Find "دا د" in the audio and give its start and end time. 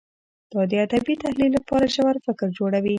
0.51-0.73